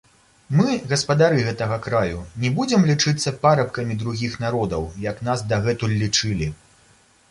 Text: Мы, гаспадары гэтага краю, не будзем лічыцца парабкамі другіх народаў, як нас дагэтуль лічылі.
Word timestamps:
Мы, 0.59 0.69
гаспадары 0.93 1.37
гэтага 1.47 1.77
краю, 1.89 2.23
не 2.45 2.51
будзем 2.57 2.89
лічыцца 2.91 3.37
парабкамі 3.47 4.01
другіх 4.03 4.33
народаў, 4.49 4.93
як 5.09 5.27
нас 5.31 5.49
дагэтуль 5.55 5.99
лічылі. 6.05 6.55